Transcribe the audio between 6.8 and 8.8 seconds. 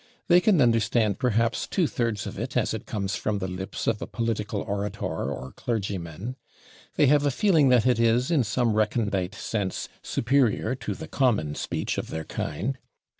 They have a feeling that it is, in some